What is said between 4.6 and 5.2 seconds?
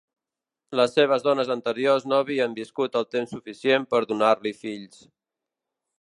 fills.